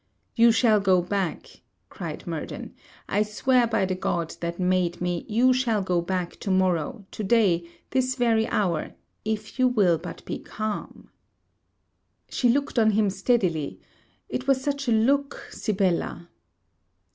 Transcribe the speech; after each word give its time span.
'You 0.35 0.51
shall 0.51 0.79
go 0.79 0.99
back,' 0.99 1.61
cried 1.89 2.25
Murden. 2.25 2.73
'I 3.07 3.21
swear 3.21 3.67
by 3.67 3.85
the 3.85 3.93
God 3.93 4.35
that 4.39 4.59
made 4.59 4.99
me, 4.99 5.27
you 5.29 5.53
shall 5.53 5.83
go 5.83 6.01
back 6.01 6.37
to 6.39 6.49
morrow, 6.49 7.05
to 7.11 7.23
day, 7.23 7.69
this 7.91 8.15
very 8.15 8.47
hour, 8.47 8.93
if 9.25 9.59
you 9.59 9.67
will 9.67 9.99
but 9.99 10.25
be 10.25 10.39
calm.' 10.39 11.11
She 12.29 12.49
looked 12.49 12.79
on 12.79 12.93
him 12.97 13.11
steadily 13.11 13.79
it 14.27 14.47
was 14.47 14.59
such 14.63 14.87
a 14.87 14.91
look, 14.91 15.47
Sibella! 15.51 16.29